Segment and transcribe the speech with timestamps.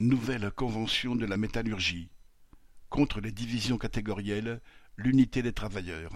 [0.00, 2.08] Nouvelle convention de la métallurgie.
[2.88, 4.60] Contre les divisions catégorielles,
[4.96, 6.12] l'unité des travailleurs.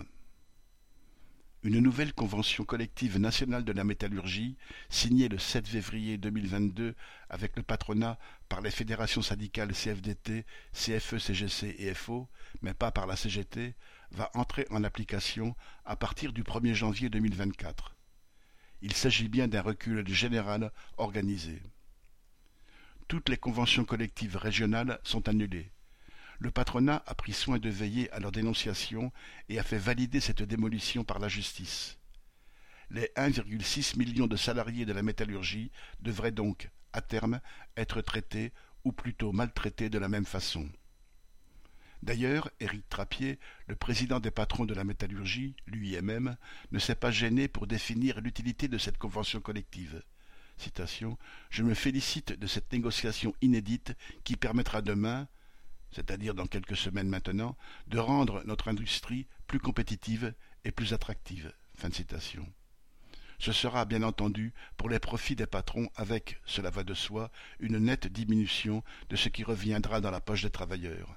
[1.65, 4.57] Une nouvelle convention collective nationale de la métallurgie,
[4.89, 6.95] signée le 7 février 2022
[7.29, 12.29] avec le patronat par les fédérations syndicales CFDT, CFE, CGC et FO,
[12.61, 13.75] mais pas par la CGT,
[14.13, 17.97] va entrer en application à partir du 1er janvier 2024.
[18.81, 21.61] Il s'agit bien d'un recul général organisé
[23.13, 25.71] toutes les conventions collectives régionales sont annulées.
[26.39, 29.13] Le patronat a pris soin de veiller à leur dénonciation
[29.51, 31.99] et a fait valider cette démolition par la justice.
[32.89, 37.43] Les 1,6 million de salariés de la métallurgie devraient donc, à terme,
[37.77, 38.51] être traités,
[38.83, 40.67] ou plutôt maltraités de la même façon.
[42.03, 46.39] D'ailleurs, Éric Trappier, le président des patrons de la métallurgie, lui-même,
[46.71, 50.03] ne s'est pas gêné pour définir l'utilité de cette convention collective.
[51.51, 53.95] Je me félicite de cette négociation inédite
[54.25, 55.29] qui permettra demain,
[55.91, 61.53] c'est-à-dire dans quelques semaines maintenant, de rendre notre industrie plus compétitive et plus attractive.
[63.39, 67.79] Ce sera bien entendu pour les profits des patrons avec, cela va de soi, une
[67.79, 71.17] nette diminution de ce qui reviendra dans la poche des travailleurs.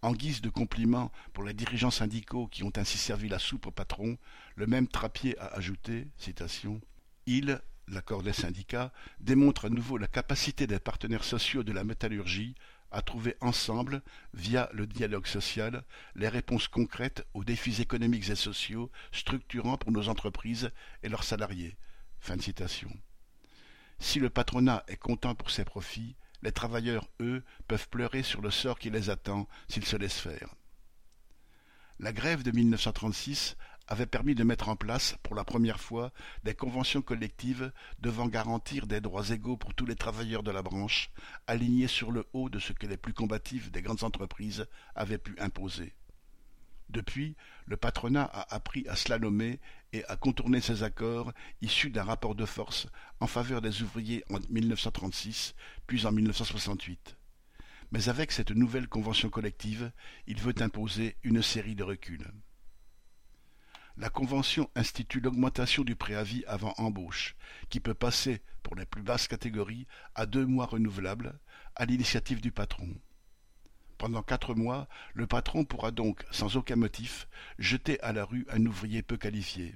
[0.00, 3.70] En guise de compliment pour les dirigeants syndicaux qui ont ainsi servi la soupe aux
[3.70, 4.16] patrons,
[4.56, 6.80] le même Trappier a ajouté, citation,
[7.26, 7.60] Il,
[7.92, 12.54] l'accord des syndicats, démontre à nouveau la capacité des partenaires sociaux de la métallurgie
[12.92, 14.02] à trouver ensemble,
[14.34, 15.82] via le dialogue social,
[16.14, 20.70] les réponses concrètes aux défis économiques et sociaux structurants pour nos entreprises
[21.02, 21.76] et leurs salariés.
[23.98, 28.50] Si le patronat est content pour ses profits, les travailleurs, eux, peuvent pleurer sur le
[28.50, 30.54] sort qui les attend s'ils se laissent faire.
[31.98, 33.56] La grève de 1936
[33.88, 36.12] avait permis de mettre en place, pour la première fois,
[36.44, 41.10] des conventions collectives devant garantir des droits égaux pour tous les travailleurs de la branche,
[41.46, 45.34] alignés sur le haut de ce que les plus combatifs des grandes entreprises avaient pu
[45.38, 45.94] imposer.
[46.88, 49.60] Depuis, le patronat a appris à slalomer
[49.92, 52.86] et à contourner ces accords issus d'un rapport de force
[53.20, 55.54] en faveur des ouvriers en 1936,
[55.86, 57.16] puis en 1968.
[57.92, 59.92] Mais avec cette nouvelle convention collective,
[60.26, 62.30] il veut imposer une série de reculs.
[63.98, 67.36] La Convention institue l'augmentation du préavis avant embauche,
[67.68, 71.38] qui peut passer, pour les plus basses catégories, à deux mois renouvelables,
[71.76, 72.88] à l'initiative du patron.
[73.98, 78.64] Pendant quatre mois, le patron pourra donc, sans aucun motif, jeter à la rue un
[78.64, 79.74] ouvrier peu qualifié.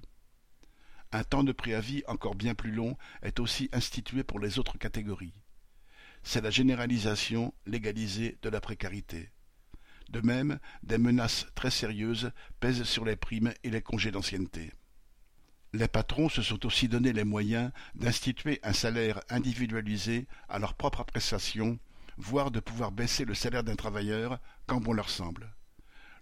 [1.13, 5.35] Un temps de préavis encore bien plus long est aussi institué pour les autres catégories.
[6.23, 9.31] C'est la généralisation légalisée de la précarité.
[10.09, 12.31] De même, des menaces très sérieuses
[12.61, 14.73] pèsent sur les primes et les congés d'ancienneté.
[15.73, 21.01] Les patrons se sont aussi donné les moyens d'instituer un salaire individualisé à leur propre
[21.01, 21.79] appréciation,
[22.17, 25.53] voire de pouvoir baisser le salaire d'un travailleur quand bon leur semble.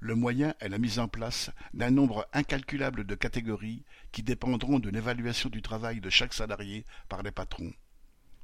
[0.00, 4.90] Le moyen est la mise en place d'un nombre incalculable de catégories qui dépendront de
[4.90, 7.72] l'évaluation du travail de chaque salarié par les patrons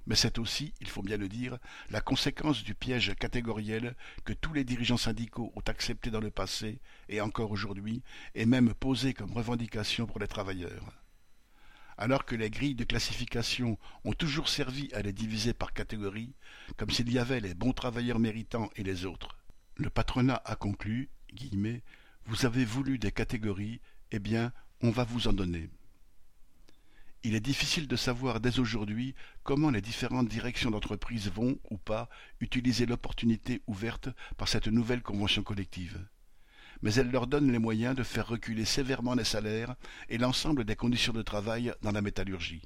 [0.06, 1.58] mais c'est aussi, il faut bien le dire,
[1.90, 3.94] la conséquence du piège catégoriel
[4.24, 8.02] que tous les dirigeants syndicaux ont accepté dans le passé, et encore aujourd'hui,
[8.34, 10.92] et même posé comme revendication pour les travailleurs.
[11.98, 16.32] Alors que les grilles de classification ont toujours servi à les diviser par catégories,
[16.76, 19.36] comme s'il y avait les bons travailleurs méritants et les autres,
[19.80, 21.82] le patronat a conclu, guillemets,
[22.26, 23.80] vous avez voulu des catégories,
[24.10, 25.70] eh bien, on va vous en donner.
[27.22, 32.08] Il est difficile de savoir dès aujourd'hui comment les différentes directions d'entreprise vont, ou pas,
[32.40, 34.08] utiliser l'opportunité ouverte
[34.38, 36.02] par cette nouvelle convention collective.
[36.80, 39.76] Mais elle leur donne les moyens de faire reculer sévèrement les salaires
[40.08, 42.62] et l'ensemble des conditions de travail dans la métallurgie.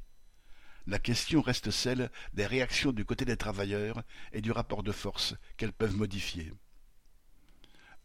[0.87, 5.35] La question reste celle des réactions du côté des travailleurs et du rapport de force
[5.57, 6.53] qu'elles peuvent modifier.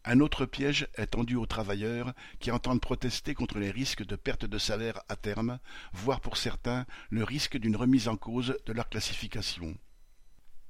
[0.04, 4.46] Un autre piège est tendu aux travailleurs qui entendent protester contre les risques de perte
[4.46, 5.58] de salaire à terme,
[5.92, 9.76] voire pour certains le risque d'une remise en cause de leur classification.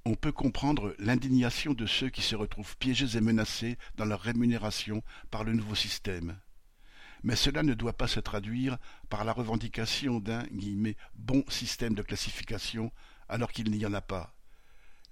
[0.04, 5.02] On peut comprendre l'indignation de ceux qui se retrouvent piégés et menacés dans leur rémunération
[5.30, 6.40] par le nouveau système.
[7.22, 8.78] Mais cela ne doit pas se traduire
[9.10, 10.42] par la revendication d'un
[11.14, 12.90] bon système de classification
[13.28, 14.34] alors qu'il n'y en a pas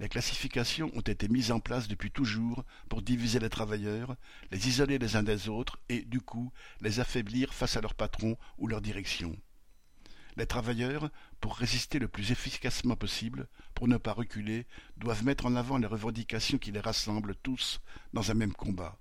[0.00, 4.16] les classifications ont été mises en place depuis toujours pour diviser les travailleurs,
[4.52, 8.36] les isoler les uns des autres et, du coup, les affaiblir face à leurs patrons
[8.58, 9.36] ou leur direction.
[10.36, 11.10] Les travailleurs,
[11.40, 14.66] pour résister le plus efficacement possible, pour ne pas reculer,
[14.96, 17.80] doivent mettre en avant les revendications qui les rassemblent tous
[18.12, 19.00] dans un même combat.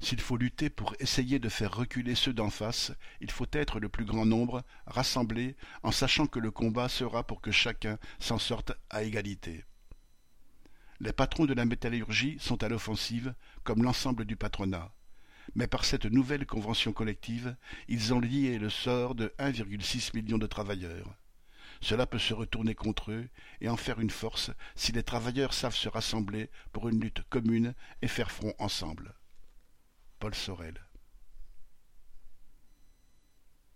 [0.00, 3.88] S'il faut lutter pour essayer de faire reculer ceux d'en face, il faut être le
[3.88, 8.72] plus grand nombre, rassemblés, en sachant que le combat sera pour que chacun s'en sorte
[8.90, 9.64] à égalité.
[11.00, 13.34] Les patrons de la métallurgie sont à l'offensive,
[13.64, 14.92] comme l'ensemble du patronat.
[15.54, 17.56] Mais par cette nouvelle convention collective,
[17.88, 21.16] ils ont lié le sort de 1,6 million de travailleurs.
[21.80, 23.28] Cela peut se retourner contre eux
[23.60, 27.74] et en faire une force si les travailleurs savent se rassembler pour une lutte commune
[28.00, 29.14] et faire front ensemble.
[30.18, 30.85] Paul Sorel